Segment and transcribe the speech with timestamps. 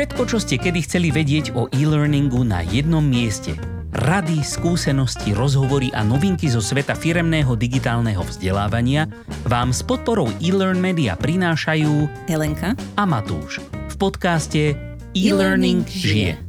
[0.00, 3.52] Všetko, čo ste kedy chceli vedieť o e-learningu na jednom mieste.
[3.92, 9.04] Rady, skúsenosti, rozhovory a novinky zo sveta firemného digitálneho vzdelávania
[9.44, 14.72] vám s podporou e-learn media prinášajú Helenka a Matúš v podcaste
[15.12, 16.40] E-Learning žije.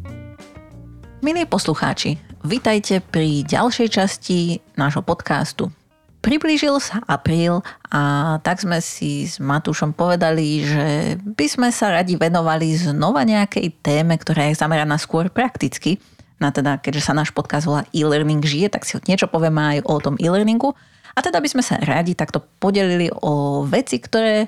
[1.20, 5.76] Milí poslucháči, vitajte pri ďalšej časti nášho podcastu.
[6.22, 12.14] Priblížil sa apríl a tak sme si s Matúšom povedali, že by sme sa radi
[12.14, 15.98] venovali znova nejakej téme, ktorá je zameraná skôr prakticky.
[16.38, 19.98] Na teda, keďže sa náš podcast volá e-learning žije, tak si niečo povieme aj o
[19.98, 20.78] tom e-learningu.
[21.18, 24.46] A teda by sme sa radi takto podelili o veci, ktoré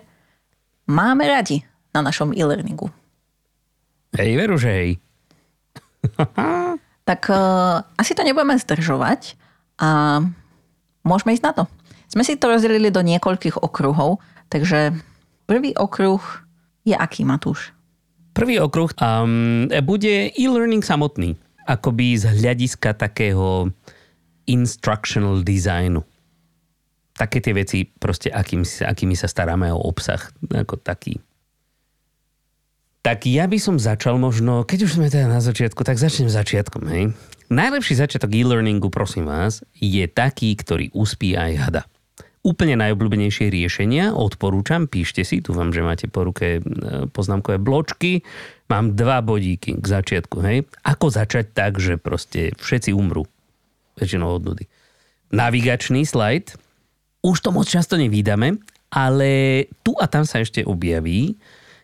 [0.86, 2.90] máme radi na našom e-learningu.
[4.14, 4.90] Hej, veru, že hej.
[7.10, 9.34] tak uh, asi to nebudeme zdržovať
[9.82, 10.22] a
[11.04, 11.64] Môžeme ísť na to.
[12.08, 14.96] Sme si to rozdelili do niekoľkých okruhov, takže
[15.46, 16.24] prvý okruh
[16.88, 17.76] je aký, Matúš?
[18.34, 21.38] Prvý okruh um, bude e-learning samotný,
[21.70, 23.70] akoby z hľadiska takého
[24.50, 26.04] instructional designu.
[27.14, 31.22] Také tie veci, proste akými, akými sa staráme o obsah, ako taký.
[33.04, 36.84] Tak ja by som začal možno, keď už sme teda na začiatku, tak začnem začiatkom,
[36.90, 37.12] hej.
[37.54, 41.84] Najlepší začiatok e-learningu, prosím vás, je taký, ktorý uspí aj hada.
[42.42, 46.62] Úplne najobľúbenejšie riešenia odporúčam, píšte si, vám, že máte po ruke e,
[47.14, 48.26] poznámkové bločky.
[48.74, 50.42] Mám dva bodíky k začiatku.
[50.42, 50.66] Hej.
[50.82, 53.30] Ako začať tak, že proste všetci umrú?
[54.02, 54.66] Väčšinou od nudy.
[55.30, 56.58] Navigačný slajd.
[57.22, 58.58] Už to moc často nevídame,
[58.90, 61.38] ale tu a tam sa ešte objaví.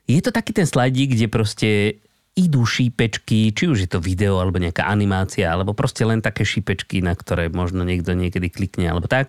[0.10, 1.70] Je to taký ten slajdík, kde proste
[2.40, 7.04] idú šípečky, či už je to video alebo nejaká animácia, alebo proste len také šípečky,
[7.04, 9.28] na ktoré možno niekto niekedy klikne alebo tak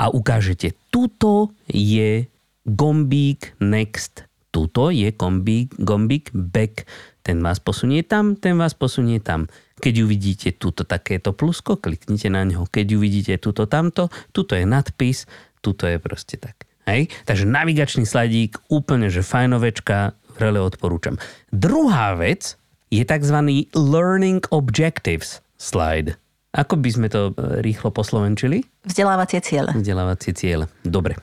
[0.00, 2.24] a ukážete, tuto je
[2.64, 6.88] gombík next, tuto je gombík, gombík back,
[7.20, 9.52] ten vás posunie tam, ten vás posunie tam.
[9.80, 12.64] Keď uvidíte tuto takéto plusko, kliknite na neho.
[12.64, 15.28] Keď uvidíte tuto tamto, tuto je nadpis,
[15.60, 16.64] tuto je proste tak.
[16.88, 17.12] Hej?
[17.28, 21.20] Takže navigačný sladík, úplne že fajnovečka, vrele odporúčam.
[21.52, 22.56] Druhá vec
[22.88, 23.36] je tzv.
[23.76, 26.16] Learning Objectives slide.
[26.56, 28.64] Ako by sme to e, rýchlo poslovenčili?
[28.82, 29.70] Vzdelávacie ciele.
[29.76, 30.66] Vzdelávacie ciele.
[30.82, 31.14] Dobre.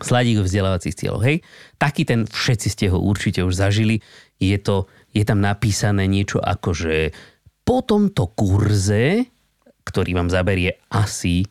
[0.00, 1.44] Sladík vzdelávacích cieľov, hej?
[1.76, 4.00] Taký ten, všetci ste ho určite už zažili.
[4.40, 7.12] Je, to, je tam napísané niečo ako, že
[7.68, 9.28] po tomto kurze,
[9.84, 11.44] ktorý vám zaberie asi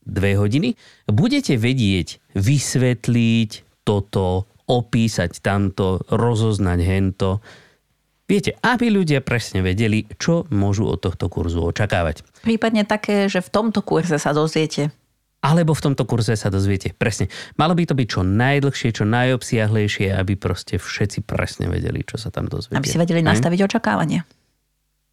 [0.00, 0.72] dve hodiny,
[1.04, 3.50] budete vedieť vysvetliť
[3.84, 7.40] toto, opísať tamto, rozoznať hento.
[8.26, 12.26] Viete, aby ľudia presne vedeli, čo môžu od tohto kurzu očakávať.
[12.42, 14.90] Prípadne také, že v tomto kurze sa dozviete.
[15.46, 16.90] Alebo v tomto kurze sa dozviete.
[16.90, 17.30] Presne.
[17.54, 22.34] Malo by to byť čo najdlhšie, čo najobsiahlejšie, aby proste všetci presne vedeli, čo sa
[22.34, 22.82] tam dozviete.
[22.82, 24.26] Aby si vedeli nastaviť očakávania.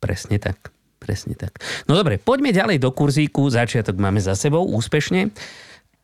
[0.02, 0.74] Presne tak.
[0.98, 1.62] Presne tak.
[1.86, 3.46] No dobre, poďme ďalej do kurzíku.
[3.52, 5.30] Začiatok máme za sebou úspešne.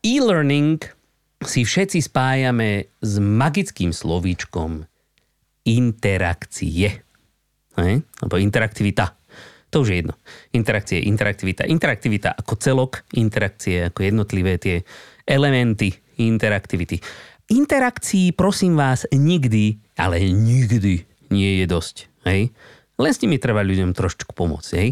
[0.04, 0.78] E-learning
[1.40, 4.84] si všetci spájame s magickým slovíčkom
[5.64, 6.88] interakcie.
[7.76, 7.94] Hej?
[8.20, 9.16] Alebo interaktivita.
[9.70, 10.14] To už je jedno.
[10.50, 11.62] Interakcie, interaktivita.
[11.64, 14.82] Interaktivita ako celok, interakcie ako jednotlivé tie
[15.22, 17.00] elementy interaktivity.
[17.50, 21.96] Interakcií, prosím vás, nikdy, ale nikdy nie je dosť.
[22.26, 22.50] Hej?
[23.00, 24.70] Len s nimi treba ľuďom trošku pomôcť.
[24.76, 24.88] Hej?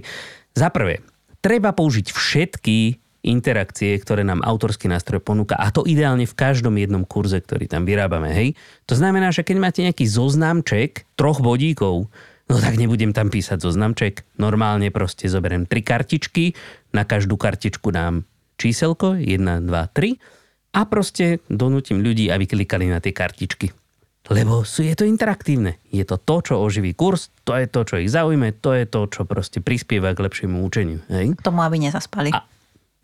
[0.57, 1.03] Za prvé,
[1.43, 2.79] treba použiť všetky
[3.23, 7.83] interakcie, ktoré nám autorský nástroj ponúka a to ideálne v každom jednom kurze, ktorý tam
[7.83, 8.31] vyrábame.
[8.31, 8.55] Hej?
[8.87, 12.07] To znamená, že keď máte nejaký zoznamček troch bodíkov,
[12.49, 14.23] no tak nebudem tam písať zoznamček.
[14.39, 16.55] Normálne proste zoberiem tri kartičky,
[16.95, 18.23] na každú kartičku dám
[18.57, 23.75] číselko 1, 2, 3 a proste donútim ľudí, aby klikali na tie kartičky.
[24.29, 25.81] Lebo sú, je to interaktívne.
[25.89, 29.09] Je to to, čo oživí kurz, to je to, čo ich zaujme, to je to,
[29.09, 31.01] čo proste prispieva k lepšiemu učeniu.
[31.09, 31.33] Hej?
[31.33, 32.29] K tomu, aby nezaspali.
[32.37, 32.45] A,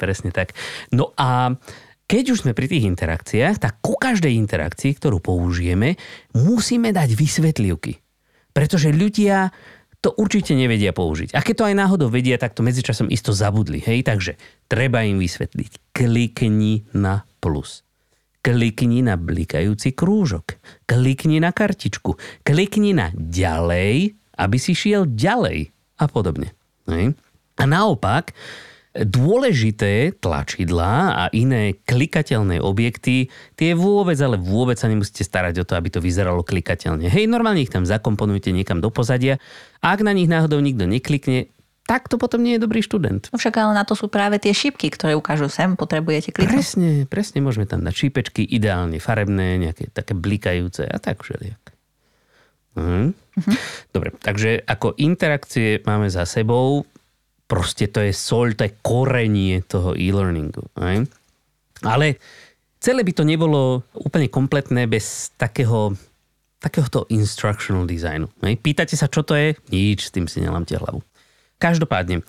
[0.04, 0.52] Presne tak.
[0.92, 1.56] No a
[2.04, 5.96] keď už sme pri tých interakciách, tak ku každej interakcii, ktorú použijeme,
[6.36, 7.96] musíme dať vysvetlivky.
[8.52, 9.48] Pretože ľudia
[10.04, 11.32] to určite nevedia použiť.
[11.32, 13.80] A keď to aj náhodou vedia, tak to medzičasom isto zabudli.
[13.80, 14.36] Hej, takže
[14.68, 15.96] treba im vysvetliť.
[15.96, 17.80] Klikni na plus.
[18.44, 20.60] Klikni na blikajúci krúžok.
[20.84, 22.20] Klikni na kartičku.
[22.44, 25.72] Klikni na ďalej, aby si šiel ďalej.
[25.96, 26.52] A podobne.
[26.84, 27.16] Hej.
[27.56, 28.36] A naopak,
[28.94, 33.26] Dôležité tlačidlá a iné klikateľné objekty,
[33.58, 37.10] tie vôbec, ale vôbec sa nemusíte starať o to, aby to vyzeralo klikateľne.
[37.10, 39.42] Hej, normálne ich tam zakomponujte niekam do pozadia.
[39.82, 41.50] A ak na nich náhodou nikto neklikne,
[41.84, 43.28] tak to potom nie je dobrý študent.
[43.28, 46.62] No však ale na to sú práve tie šipky, ktoré ukážu sem, potrebujete kliknúť.
[46.64, 51.60] Presne, presne, môžeme tam dať šípečky, ideálne farebné, nejaké také blikajúce a tak všelijak.
[52.78, 53.10] Mhm.
[53.34, 53.56] Uh-huh.
[53.90, 56.86] Dobre, Takže ako interakcie máme za sebou,
[57.54, 60.66] proste to je sol, to je korenie toho e-learningu.
[60.74, 61.06] Aj?
[61.86, 62.18] Ale
[62.82, 65.94] celé by to nebolo úplne kompletné bez takého
[66.58, 68.26] takéhoto instructional designu.
[68.42, 68.56] Aj?
[68.58, 69.54] Pýtate sa, čo to je?
[69.70, 71.04] Nič, s tým si nelámte hlavu.
[71.62, 72.26] Každopádne,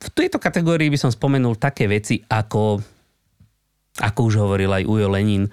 [0.00, 2.82] v tejto kategórii by som spomenul také veci ako,
[4.00, 5.46] ako už hovoril aj Ujo Lenin,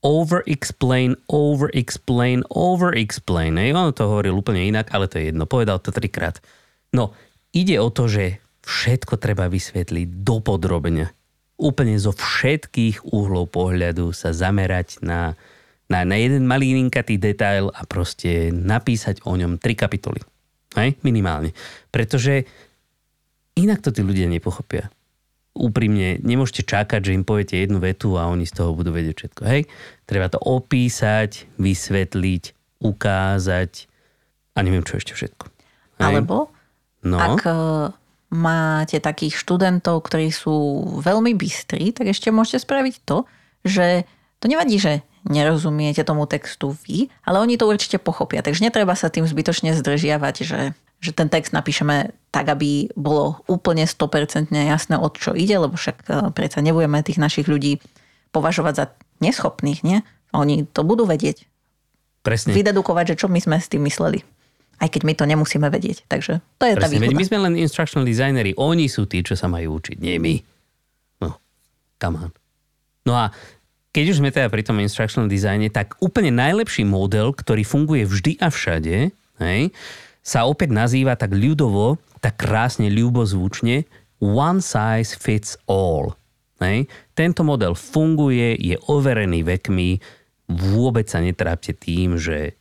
[0.00, 3.52] over-explain, over-explain, over-explain.
[3.60, 5.44] Ej, on to hovoril úplne inak, ale to je jedno.
[5.44, 6.40] Povedal to trikrát.
[6.96, 7.12] No,
[7.52, 11.12] ide o to, že všetko treba vysvetliť dopodrobne.
[11.54, 15.38] Úplne zo všetkých uhlov pohľadu sa zamerať na,
[15.86, 20.18] na, na jeden malý linkatý detail a proste napísať o ňom tri kapitoly.
[20.74, 20.98] Hej?
[21.06, 21.54] Minimálne.
[21.94, 22.42] Pretože
[23.54, 24.90] inak to tí ľudia nepochopia
[25.54, 29.42] úprimne nemôžete čakať, že im poviete jednu vetu a oni z toho budú vedieť všetko.
[29.46, 29.70] Hej?
[30.02, 32.44] Treba to opísať, vysvetliť,
[32.82, 33.72] ukázať
[34.54, 35.46] a neviem čo ešte všetko.
[36.02, 36.04] Hej?
[36.10, 36.50] Alebo
[37.06, 37.16] no?
[37.22, 37.54] ak e,
[38.34, 43.24] máte takých študentov, ktorí sú veľmi bystrí, tak ešte môžete spraviť to,
[43.62, 44.04] že
[44.42, 48.44] to nevadí, že nerozumiete tomu textu vy, ale oni to určite pochopia.
[48.44, 50.60] Takže netreba sa tým zbytočne zdržiavať, že
[51.04, 55.96] že ten text napíšeme tak, aby bolo úplne 100% jasné, od čo ide, lebo však
[56.08, 57.84] e, predsa nebudeme tých našich ľudí
[58.32, 58.84] považovať za
[59.20, 60.00] neschopných, nie?
[60.32, 61.44] Oni to budú vedieť.
[62.24, 62.56] Presne.
[62.56, 64.24] Vydedukovať, že čo my sme s tým mysleli.
[64.78, 66.06] Aj keď my to nemusíme vedieť.
[66.10, 67.18] Takže to je Presne, tá výhoda.
[67.18, 68.52] My sme len instructional designery.
[68.58, 70.34] Oni sú tí, čo sa majú učiť, nie my.
[71.22, 71.38] No,
[71.98, 72.30] come on.
[73.04, 73.30] No a
[73.94, 78.42] keď už sme teda pri tom instructional designe, tak úplne najlepší model, ktorý funguje vždy
[78.42, 79.60] a všade, hej,
[80.24, 83.86] sa opäť nazýva tak ľudovo, tak krásne ľubozvučne
[84.18, 86.16] one size fits all.
[86.58, 86.88] Hej.
[87.12, 90.00] Tento model funguje, je overený vekmi,
[90.48, 92.56] vôbec sa netrápte tým, že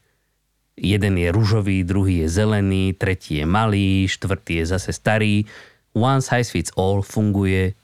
[0.78, 5.46] jeden je ružový, druhý je zelený, tretí je malý, štvrtý je zase starý.
[5.94, 7.78] One size fits all funguje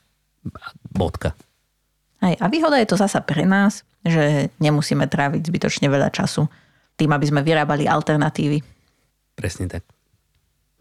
[0.89, 1.37] bodka.
[2.19, 6.49] Aj, a výhoda je to zasa pre nás, že nemusíme tráviť zbytočne veľa času
[6.99, 8.59] tým, aby sme vyrábali alternatívy.
[9.39, 9.87] Presne tak.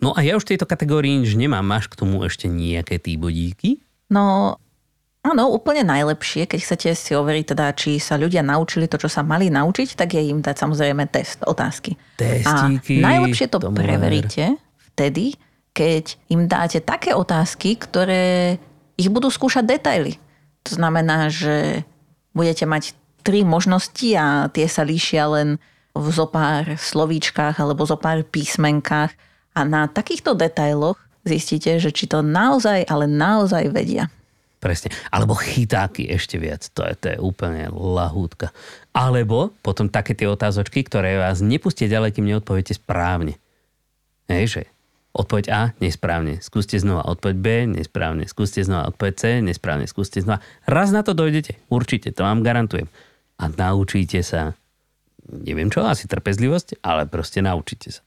[0.02, 1.62] No a ja už v tejto kategórii nič nemám.
[1.62, 3.82] Máš k tomu ešte nejaké tí bodíky?
[4.10, 4.56] No,
[5.32, 9.20] áno, úplne najlepšie, keď chcete si overiť teda, či sa ľudia naučili to, čo sa
[9.20, 11.96] mali naučiť, tak je im dať samozrejme test, otázky.
[12.16, 14.56] Testíky, a najlepšie to preveríte
[14.92, 15.38] vtedy,
[15.76, 18.58] keď im dáte také otázky, ktoré
[18.98, 20.18] ich budú skúšať detaily.
[20.66, 21.86] To znamená, že
[22.34, 25.62] budete mať tri možnosti a tie sa líšia len
[25.94, 29.10] v zopár slovíčkach alebo zopár písmenkách
[29.54, 34.08] a na takýchto detailoch zistíte, že či to naozaj, ale naozaj vedia.
[34.58, 34.90] Presne.
[35.14, 36.66] Alebo chytáky ešte viac.
[36.74, 38.50] To je, to je úplne lahúdka.
[38.90, 43.38] Alebo potom také tie otázočky, ktoré vás nepustia ďalej, kým neodpoviete správne.
[44.26, 44.62] Hej, že
[45.14, 46.42] odpoveď A, nesprávne.
[46.42, 47.06] Skúste znova.
[47.06, 47.46] Odpoveď B,
[47.78, 48.26] nesprávne.
[48.26, 48.90] Skúste znova.
[48.90, 49.86] Odpoveď C, nesprávne.
[49.86, 50.42] Skúste znova.
[50.66, 51.54] Raz na to dojdete.
[51.70, 52.10] Určite.
[52.18, 52.90] To vám garantujem.
[53.38, 54.58] A naučíte sa
[55.28, 58.02] neviem čo, asi trpezlivosť, ale proste naučite sa.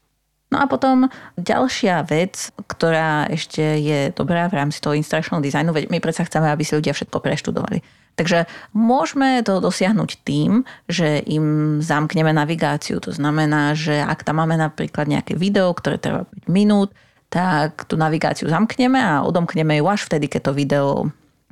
[0.52, 1.08] No a potom
[1.40, 6.52] ďalšia vec, ktorá ešte je dobrá v rámci toho instructional designu, veď my predsa chceme,
[6.52, 7.80] aby si ľudia všetko preštudovali.
[8.20, 8.44] Takže
[8.76, 13.00] môžeme to dosiahnuť tým, že im zamkneme navigáciu.
[13.00, 16.92] To znamená, že ak tam máme napríklad nejaké video, ktoré trvá 5 minút,
[17.32, 20.88] tak tú navigáciu zamkneme a odomkneme ju až vtedy, keď to video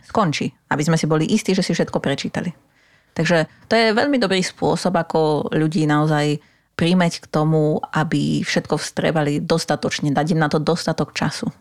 [0.05, 0.53] skončí.
[0.69, 2.53] Aby sme si boli istí, že si všetko prečítali.
[3.17, 6.50] Takže to je veľmi dobrý spôsob, ako ľudí naozaj
[6.81, 11.53] príjmeť k tomu, aby všetko vstrebali dostatočne, dať im na to dostatok času.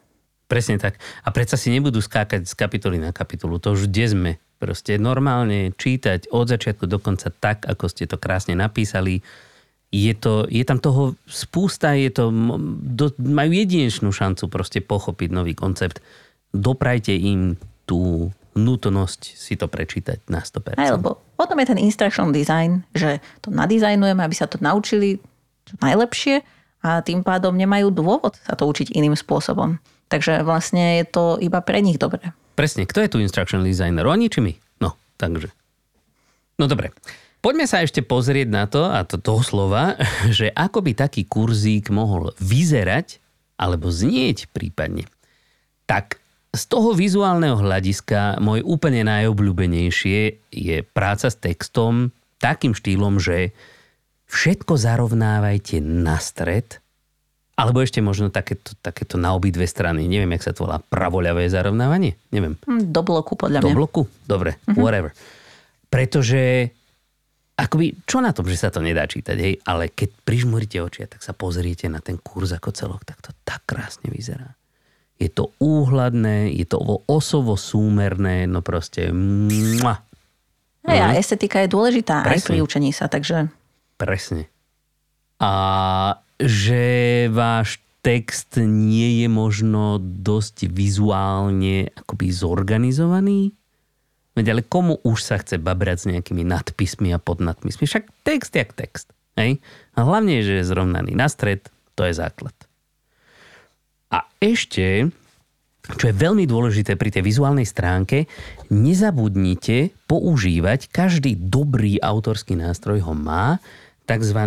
[0.48, 0.96] Presne tak.
[1.28, 3.60] A predsa si nebudú skákať z kapitoly na kapitolu.
[3.60, 4.32] To už kde sme.
[4.58, 9.22] Proste normálne čítať od začiatku do konca tak, ako ste to krásne napísali.
[9.92, 12.32] Je, to, je tam toho spústa, je to,
[12.82, 16.02] do, majú jedinečnú šancu proste pochopiť nový koncept.
[16.56, 20.75] Doprajte im tú nutnosť si to prečítať na 100%.
[20.75, 25.24] Aj, lebo potom je ten instruction design, že to nadizajnujeme, aby sa to naučili
[25.63, 26.44] čo najlepšie
[26.84, 29.80] a tým pádom nemajú dôvod sa to učiť iným spôsobom.
[30.10, 32.34] Takže vlastne je to iba pre nich dobré.
[32.58, 32.89] Presne.
[32.89, 34.04] Kto je tu instruction designer?
[34.10, 34.54] Oni či my?
[34.82, 35.54] No, takže.
[36.58, 36.92] No dobre.
[37.39, 39.96] Poďme sa ešte pozrieť na to, a to doslova,
[40.38, 43.24] že ako by taký kurzík mohol vyzerať
[43.60, 45.08] alebo znieť prípadne.
[45.88, 52.10] Tak z toho vizuálneho hľadiska môj úplne najobľúbenejšie je práca s textom
[52.41, 53.53] takým štýlom, že
[54.29, 56.82] všetko zarovnávajte na stred,
[57.60, 60.08] alebo ešte možno takéto, takéto na obidve strany.
[60.08, 60.79] Neviem, jak sa to volá.
[60.79, 62.15] Pravoľavé zarovnávanie?
[62.32, 62.56] Neviem.
[62.63, 63.68] Hm, do bloku, podľa mňa.
[63.68, 64.01] Do bloku?
[64.24, 64.79] Dobre, mm-hmm.
[64.79, 65.12] whatever.
[65.91, 66.72] Pretože
[67.60, 69.60] akoby, čo na tom, že sa to nedá čítať, hej?
[69.68, 73.68] Ale keď prižmuríte oči, tak sa pozriete na ten kurz ako celok, tak to tak
[73.68, 74.56] krásne vyzerá.
[75.20, 79.12] Je to úhladné, je to osovo súmerné, no proste...
[79.12, 80.00] Mua.
[80.88, 82.40] Hej, a estetika je dôležitá Presne.
[82.40, 83.52] aj pri učení sa, takže...
[84.00, 84.48] Presne.
[85.44, 85.52] A
[86.40, 93.52] že váš text nie je možno dosť vizuálne akoby zorganizovaný?
[94.40, 97.84] Veď ale komu už sa chce babrať s nejakými nadpismi a podnadpismi?
[97.84, 99.12] Však text jak text.
[99.36, 99.60] Hej?
[100.00, 101.68] A hlavne, že je zrovnaný na stred,
[102.00, 102.56] to je základ.
[104.10, 105.06] A ešte,
[105.86, 108.25] čo je veľmi dôležité pri tej vizuálnej stránke,
[108.74, 113.62] nezabudnite používať, každý dobrý autorský nástroj ho má,
[114.10, 114.39] tzv.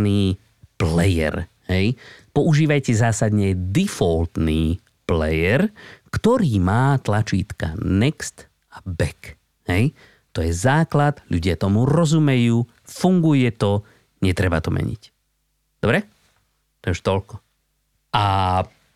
[0.74, 1.46] player.
[1.70, 1.94] Hej?
[2.34, 5.70] Používajte zásadne defaultný player,
[6.10, 9.38] ktorý má tlačítka next a back.
[9.70, 9.94] Hej?
[10.32, 13.84] To je základ, ľudia tomu rozumejú, funguje to,
[14.24, 15.02] netreba to meniť.
[15.78, 16.08] Dobre?
[16.82, 17.34] To je už toľko.
[18.16, 18.24] A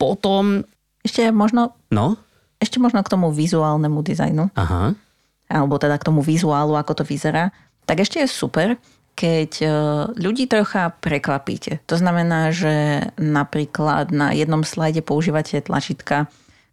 [0.00, 0.64] potom...
[1.02, 1.76] Ešte možno...
[1.92, 2.16] No?
[2.56, 4.48] Ešte možno k tomu vizuálnemu dizajnu.
[4.56, 4.96] Aha.
[5.46, 7.52] Alebo teda k tomu vizuálu, ako to vyzerá.
[7.84, 8.80] Tak ešte je super,
[9.16, 9.68] keď e,
[10.20, 11.80] ľudí trocha prekvapíte.
[11.88, 16.28] To znamená, že napríklad na jednom slajde používate tlačítka,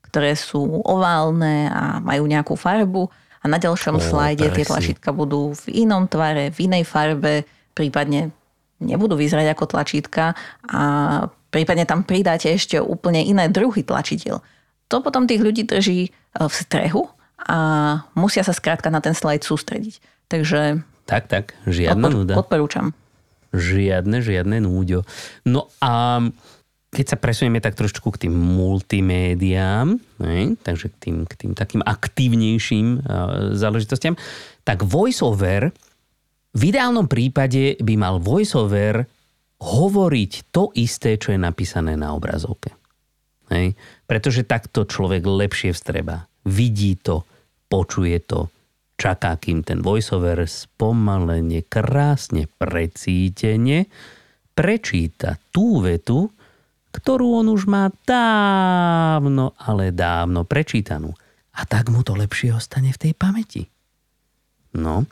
[0.09, 3.07] ktoré sú oválne a majú nejakú farbu
[3.43, 7.43] a na ďalšom oh, slajde tie tlačítka budú v inom tvare, v inej farbe,
[7.75, 8.31] prípadne
[8.83, 10.35] nebudú vyzerať ako tlačítka
[10.67, 10.83] a
[11.53, 14.41] prípadne tam pridáte ešte úplne iné druhy tlačiteľ.
[14.89, 17.05] To potom tých ľudí drží e, v strehu
[17.37, 17.57] a
[18.17, 20.01] musia sa skrátka na ten slajd sústrediť.
[20.27, 20.81] Takže...
[21.05, 22.33] Tak, tak, žiadna odpor- nuda.
[22.33, 22.85] Odporúčam.
[23.53, 25.05] Žiadne, žiadne núďo.
[25.45, 26.25] No a
[26.93, 31.81] keď sa presunieme tak trošku k tým multimédiám, ne, takže k tým, k tým takým
[31.81, 33.01] aktívnejším uh,
[33.57, 34.13] záležitostiam,
[34.61, 35.73] tak voiceover
[36.53, 39.09] v ideálnom prípade by mal voiceover
[39.63, 42.75] hovoriť to isté, čo je napísané na obrazovke.
[43.47, 43.79] Hej?
[44.03, 46.27] Pretože takto človek lepšie vstreba.
[46.43, 47.23] Vidí to,
[47.71, 48.51] počuje to,
[48.99, 53.87] čaká, kým ten voiceover spomalene, krásne, precítene
[54.53, 56.29] prečíta tú vetu,
[56.93, 61.09] ktorú on už má dávno, ale dávno prečítanú.
[61.57, 63.65] A tak mu to lepšie ostane v tej pamäti.
[64.77, 65.05] No.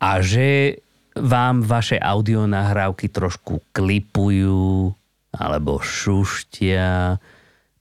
[0.00, 0.80] A že
[1.14, 4.90] vám vaše audio nahrávky trošku klipujú,
[5.34, 7.18] alebo šuštia,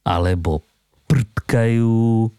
[0.05, 0.61] alebo
[1.09, 2.29] prtkajú,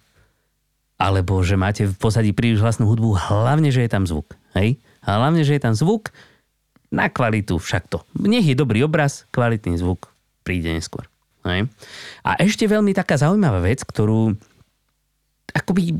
[0.99, 4.39] alebo že máte v pozadí príliš hlasnú hudbu, hlavne, že je tam zvuk.
[4.55, 4.79] Hej?
[5.03, 6.15] Hlavne, že je tam zvuk
[6.95, 8.07] na kvalitu však to.
[8.23, 10.15] Nech je dobrý obraz, kvalitný zvuk
[10.47, 11.11] príde neskôr.
[11.45, 11.69] Hej.
[12.25, 14.39] A ešte veľmi taká zaujímavá vec, ktorú
[15.53, 15.93] akoby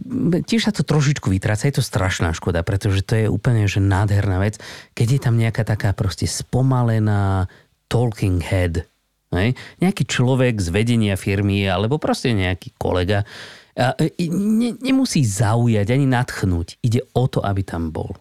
[0.49, 4.41] tiež sa to trošičku vytráca, je to strašná škoda, pretože to je úplne že nádherná
[4.41, 4.57] vec,
[4.97, 7.51] keď je tam nejaká taká proste spomalená
[7.93, 8.89] talking head,
[9.35, 9.53] hej?
[9.85, 13.29] nejaký človek z vedenia firmy alebo proste nejaký kolega,
[13.75, 13.91] a
[14.31, 16.79] ne, nemusí zaujať ani nadchnúť.
[16.79, 18.15] Ide o to, aby tam bol.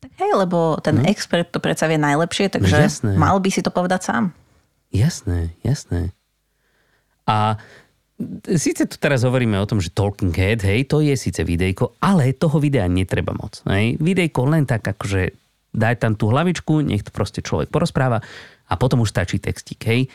[0.00, 1.04] Tak hej, lebo ten no.
[1.04, 3.12] expert to predsa vie najlepšie, takže Jasné.
[3.20, 4.24] mal by si to povedať sám.
[4.88, 6.16] Jasné, jasné.
[7.28, 7.60] A
[8.46, 12.34] síce tu teraz hovoríme o tom, že Talking Head, hej, to je síce videjko, ale
[12.34, 13.62] toho videa netreba moc.
[13.68, 13.96] Hej.
[13.98, 15.32] Videjko len tak akože
[15.72, 18.20] daj tam tú hlavičku, nech to proste človek porozpráva
[18.68, 20.08] a potom už stačí textík, hej.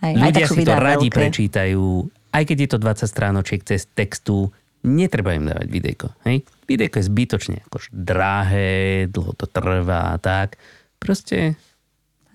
[0.00, 1.18] Hej, Ľudia si to radi veľké.
[1.18, 1.84] prečítajú,
[2.32, 4.48] aj keď je to 20 stránočiek cez textu,
[4.86, 6.06] netreba im dávať videjko.
[6.22, 6.46] Hej.
[6.70, 10.54] Videjko je zbytočne akože drahé, dlho to trvá a tak.
[11.02, 11.58] Proste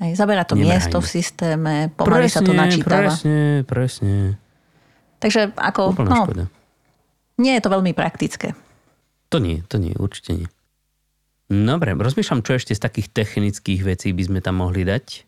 [0.03, 0.67] Hej, zabera to Nemahajme.
[0.75, 3.07] miesto v systéme, pomaly presne, sa to načítava.
[3.07, 4.13] Presne, presne.
[5.24, 6.46] Takže ako, Úplná no, škoda.
[7.39, 8.51] nie je to veľmi praktické.
[9.32, 10.48] To nie, to nie, určite nie.
[11.48, 15.24] Dobre, rozmýšľam, čo ešte z takých technických vecí by sme tam mohli dať.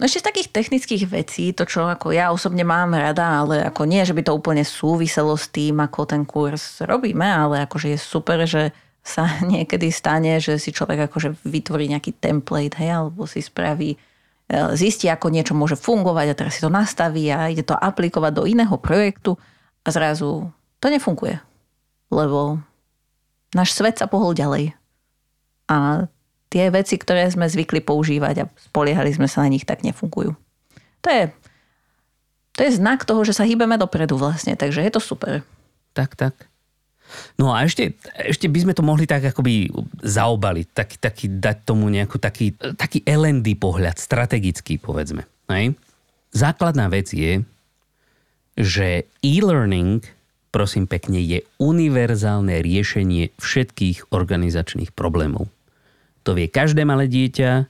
[0.00, 3.84] No ešte z takých technických vecí, to čo ako ja osobne mám rada, ale ako
[3.84, 7.98] nie, že by to úplne súviselo s tým, ako ten kurz robíme, ale akože je
[8.00, 8.72] super, že
[9.04, 13.98] sa niekedy stane, že si človek akože vytvorí nejaký template, hej, alebo si spraví
[14.74, 18.44] zistí, ako niečo môže fungovať a teraz si to nastaví a ide to aplikovať do
[18.50, 19.38] iného projektu
[19.86, 20.50] a zrazu
[20.82, 21.38] to nefunguje.
[22.10, 22.58] Lebo
[23.54, 24.74] náš svet sa pohol ďalej.
[25.70, 26.10] A
[26.50, 30.34] tie veci, ktoré sme zvykli používať a spoliehali sme sa na nich, tak nefungujú.
[31.06, 31.30] To je,
[32.58, 35.46] to je znak toho, že sa hýbeme dopredu vlastne, takže je to super.
[35.94, 36.34] Tak, tak.
[37.38, 39.70] No a ešte, ešte by sme to mohli tak akoby
[40.02, 45.26] zaobaliť, taký, taký, dať tomu nejakú taký, taký L&D pohľad, strategický povedzme.
[45.50, 45.74] Hej?
[46.30, 47.42] Základná vec je,
[48.54, 50.04] že e-learning,
[50.54, 55.48] prosím pekne, je univerzálne riešenie všetkých organizačných problémov.
[56.22, 57.64] to vie každé malé dieťa,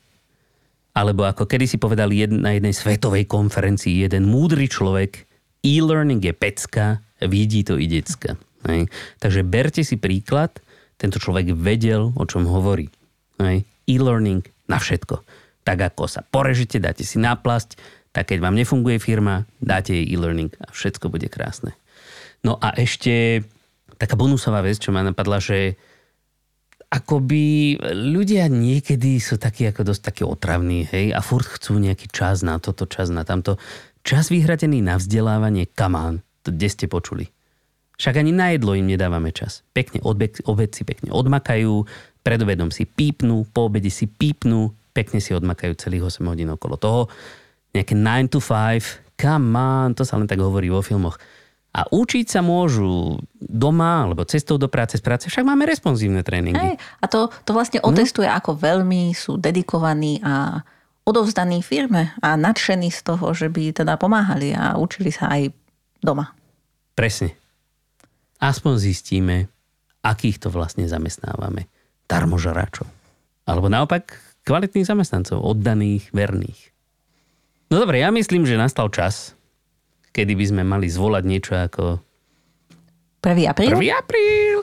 [0.90, 5.22] alebo ako kedy si povedal na jednej svetovej konferencii jeden múdry človek,
[5.62, 8.34] e-learning je pecka, vidí to i decka.
[8.68, 8.90] Hej.
[9.22, 10.52] Takže berte si príklad,
[11.00, 12.92] tento človek vedel, o čom hovorí.
[13.40, 13.64] Hej.
[13.88, 15.24] E-learning na všetko.
[15.64, 20.50] Tak ako sa porežete, dáte si náplasť, tak keď vám nefunguje firma, dáte jej e-learning
[20.60, 21.72] a všetko bude krásne.
[22.42, 23.44] No a ešte
[24.00, 25.76] taká bonusová vec, čo ma napadla, že
[26.90, 32.42] akoby ľudia niekedy sú takí ako dosť takí otravní, hej, a furt chcú nejaký čas
[32.42, 33.62] na toto, čas na tamto.
[34.02, 37.30] Čas vyhradený na vzdelávanie, kamán, to kde ste počuli.
[38.00, 39.60] Však ani na jedlo im nedávame čas.
[39.76, 41.84] Pekne odbe- obed si pekne odmakajú,
[42.24, 46.80] pred obedom si pípnú, po obede si pípnú, pekne si odmakajú celých 8 hodín okolo
[46.80, 47.00] toho.
[47.76, 51.20] Nejaké 9 to 5, come on, to sa len tak hovorí vo filmoch.
[51.76, 56.56] A učiť sa môžu doma alebo cestou do práce z práce, však máme responsívne tréningy.
[56.56, 58.32] Hej, a to, to vlastne otestuje, no.
[58.32, 60.64] ako veľmi sú dedikovaní a
[61.04, 65.52] odovzdaní firme a nadšení z toho, že by teda pomáhali a učili sa aj
[66.00, 66.32] doma.
[66.96, 67.40] Presne
[68.40, 69.52] aspoň zistíme,
[70.00, 71.68] akých to vlastne zamestnávame.
[72.08, 72.88] Darmožračov.
[73.46, 76.72] Alebo naopak kvalitných zamestnancov, oddaných, verných.
[77.70, 79.38] No dobre, ja myslím, že nastal čas,
[80.10, 82.02] kedy by sme mali zvolať niečo ako...
[83.22, 83.52] 1.
[83.52, 83.70] apríl?
[83.78, 83.94] 1.
[83.94, 84.58] apríl!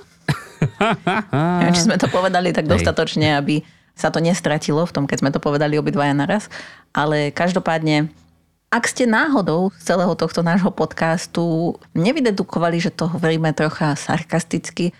[1.63, 3.62] ja, či sme to povedali tak dostatočne, aby
[3.98, 6.50] sa to nestratilo v tom, keď sme to povedali obidvaja naraz.
[6.91, 8.12] Ale každopádne
[8.68, 14.92] ak ste náhodou z celého tohto nášho podcastu nevydedukovali, že to hovoríme trocha sarkasticky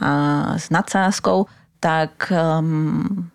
[0.00, 1.44] a s nadsázkou,
[1.76, 3.28] tak um,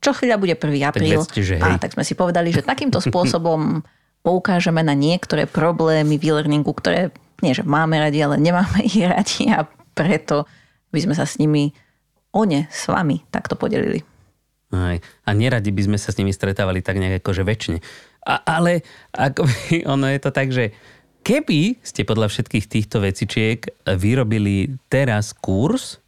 [0.00, 0.88] čo chvíľa bude 1.
[0.88, 1.20] apríl.
[1.20, 1.76] Vedzte, že hej.
[1.76, 3.84] A tak sme si povedali, že takýmto spôsobom
[4.26, 7.12] poukážeme na niektoré problémy v e-learningu, ktoré
[7.44, 10.48] nie, že máme radi, ale nemáme ich radi a preto
[10.88, 11.76] by sme sa s nimi
[12.32, 14.00] o ne, s vami takto podelili.
[14.68, 15.00] Aj.
[15.00, 17.78] A neradi by sme sa s nimi stretávali tak nejak akože väčšine.
[18.24, 19.46] A, ale ako,
[19.94, 20.74] ono je to tak, že
[21.22, 26.00] keby ste podľa všetkých týchto vecičiek vyrobili teraz kurz,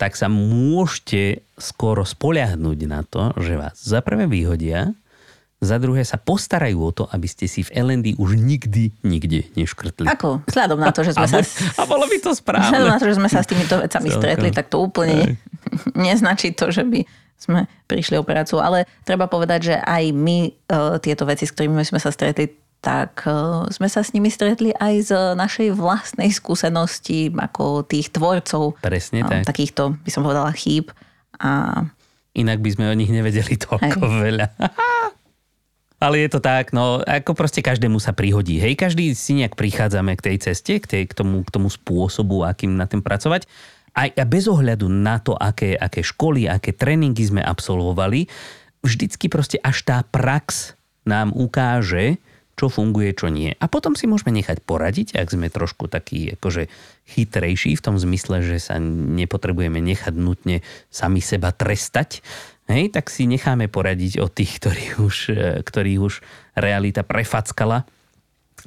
[0.00, 4.96] tak sa môžete skoro spoliahnuť na to, že vás za prvé vyhodia,
[5.60, 10.08] za druhé sa postarajú o to, aby ste si v LND už nikdy, nikde neškrtli.
[10.08, 10.40] Ako?
[10.48, 11.44] Vzhľadom na to, že sme a sa...
[11.76, 12.64] a bolo by to správne.
[12.64, 15.36] Vzhľadom na to, že sme sa s týmito vecami stretli, tak to úplne
[16.08, 17.04] neznačí to, že by
[17.40, 18.60] sme prišli o prácu.
[18.60, 20.50] Ale treba povedať, že aj my e,
[21.00, 22.52] tieto veci, s ktorými sme sa stretli,
[22.84, 28.76] tak e, sme sa s nimi stretli aj z našej vlastnej skúsenosti ako tých tvorcov.
[28.84, 29.48] Presne tak.
[29.48, 30.92] Takýchto, by som povedala, chýb.
[31.40, 31.82] A...
[32.36, 34.16] Inak by sme o nich nevedeli toľko aj.
[34.20, 34.46] veľa.
[36.00, 38.56] Ale je to tak, no ako proste každému sa prihodí.
[38.56, 42.40] Hej, každý si nejak prichádzame k tej ceste, k, tej, k, tomu, k tomu spôsobu,
[42.48, 43.44] akým na tým pracovať
[44.00, 48.24] aj bez ohľadu na to, aké, aké školy, aké tréningy sme absolvovali,
[48.80, 50.72] vždycky proste až tá prax
[51.04, 52.16] nám ukáže,
[52.56, 53.56] čo funguje, čo nie.
[53.56, 56.68] A potom si môžeme nechať poradiť, ak sme trošku takí akože
[57.08, 60.60] chytrejší v tom zmysle, že sa nepotrebujeme nechať nutne
[60.92, 62.20] sami seba trestať,
[62.68, 65.16] hej, tak si necháme poradiť od tých, ktorých už,
[65.64, 66.14] ktorých už
[66.52, 67.88] realita prefackala.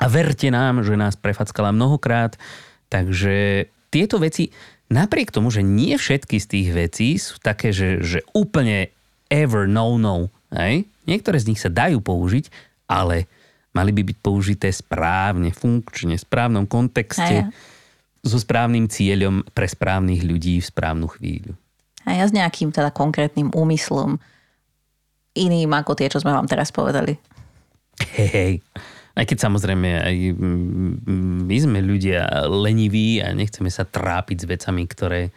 [0.01, 2.33] A verte nám, že nás prefackala mnohokrát,
[2.89, 4.49] takže tieto veci
[4.93, 8.93] napriek tomu, že nie všetky z tých vecí sú také, že, že úplne
[9.33, 10.85] ever no no, hej?
[11.09, 12.53] niektoré z nich sa dajú použiť,
[12.85, 13.25] ale
[13.73, 17.49] mali by byť použité správne, funkčne, v správnom kontexte, Aj.
[18.21, 21.57] so správnym cieľom pre správnych ľudí v správnu chvíľu.
[22.05, 24.21] A ja s nejakým teda konkrétnym úmyslom,
[25.33, 27.17] iným ako tie, čo sme vám teraz povedali.
[28.13, 28.53] Hej, hej.
[29.13, 30.15] Aj keď samozrejme aj
[31.45, 35.29] my sme ľudia leniví a nechceme sa trápiť s vecami, ktoré,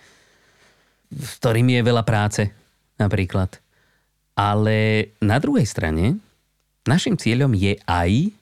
[1.12, 2.48] s ktorými je veľa práce
[2.96, 3.60] napríklad.
[4.36, 6.16] Ale na druhej strane
[6.88, 8.32] našim cieľom je aj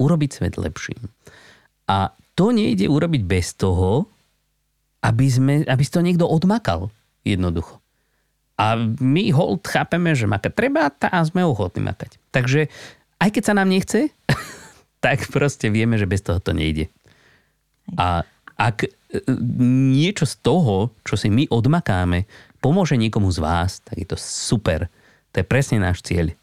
[0.00, 1.12] urobiť svet lepším.
[1.88, 4.06] A to nejde urobiť bez toho,
[5.02, 6.88] aby, sme, aby si to niekto odmakal
[7.26, 7.82] jednoducho.
[8.58, 12.18] A my hold chápeme, že makať treba a sme ochotní makať.
[12.34, 12.66] Takže
[13.22, 14.10] aj keď sa nám nechce,
[14.98, 16.90] tak proste vieme, že bez toho to nejde.
[17.94, 18.26] A
[18.58, 18.88] ak e,
[19.94, 22.26] niečo z toho, čo si my odmakáme,
[22.58, 24.90] pomôže niekomu z vás, tak je to super.
[25.32, 26.34] To je presne náš cieľ.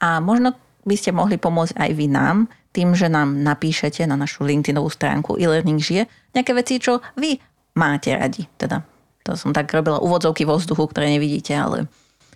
[0.00, 0.56] A možno
[0.88, 5.34] by ste mohli pomôcť aj vy nám, tým, že nám napíšete na našu LinkedInovú stránku
[5.34, 7.42] e-learning žije nejaké veci, čo vy
[7.74, 8.46] máte radi.
[8.54, 8.86] Teda,
[9.26, 11.90] to som tak robila úvodzovky vo vzduchu, ktoré nevidíte, ale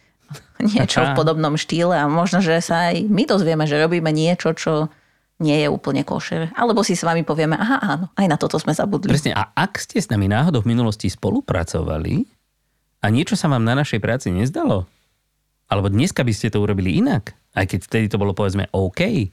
[0.74, 4.90] niečo v podobnom štýle a možno, že sa aj my dozvieme, že robíme niečo, čo
[5.42, 6.54] nie je úplne košer.
[6.54, 9.10] Alebo si s vami povieme, aha, áno, aj na toto sme zabudli.
[9.10, 12.22] Presne, a ak ste s nami náhodou v minulosti spolupracovali
[13.02, 14.86] a niečo sa vám na našej práci nezdalo,
[15.66, 19.32] alebo dneska by ste to urobili inak, aj keď vtedy to bolo povedzme OK,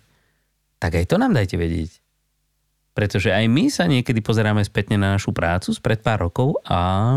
[0.81, 2.01] tak aj to nám dajte vedieť.
[2.91, 7.07] Pretože aj my sa niekedy pozeráme spätne na našu prácu spred pár rokov a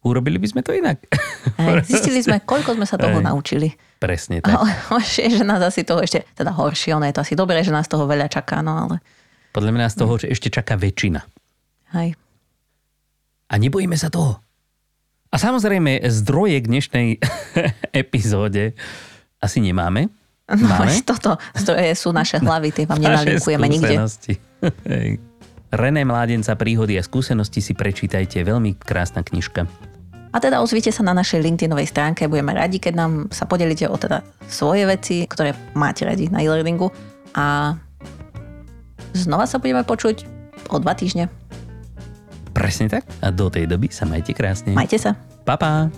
[0.00, 1.00] urobili by sme to inak.
[1.60, 3.26] Hej, zistili sme, koľko sme sa toho Hej.
[3.26, 3.68] naučili.
[4.00, 4.52] Presne tak.
[4.56, 7.72] Ale horšie že nás asi toho ešte, teda horšie, ono je to asi dobré, že
[7.72, 9.04] nás toho veľa čaká, no ale
[9.52, 11.20] Podľa mňa nás toho že ešte čaká väčšina.
[12.00, 12.16] hej.
[13.50, 14.38] A nebojíme sa toho.
[15.30, 17.06] A samozrejme, zdroje k dnešnej
[18.02, 18.78] epizóde
[19.42, 20.06] asi nemáme.
[20.50, 21.02] No Máme?
[21.06, 23.94] toto zdroje sú naše hlavy, tie vám nenalinkujeme nikde.
[25.70, 28.42] René Mládenca, príhody a skúsenosti si prečítajte.
[28.42, 29.70] Veľmi krásna knižka.
[30.30, 33.96] A teda ozvite sa na našej LinkedInovej stránke, budeme radi, keď nám sa podelíte o
[33.98, 36.94] teda svoje veci, ktoré máte radi na e-learningu
[37.34, 37.74] a
[39.10, 40.22] znova sa budeme počuť
[40.70, 41.26] o dva týždne.
[42.54, 43.02] Presne tak.
[43.22, 44.74] A do tej doby sa majte krásne.
[44.74, 45.18] Majte sa.
[45.42, 45.90] Pa, pa.